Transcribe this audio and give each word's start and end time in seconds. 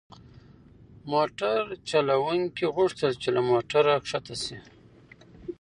موټر 1.11 1.59
چلونکي 1.89 2.65
غوښتل 2.75 3.11
چې 3.21 3.29
له 3.35 3.41
موټره 3.49 3.93
کښته 4.03 4.35
شي. 4.43 4.57